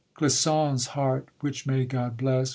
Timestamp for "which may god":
1.41-2.17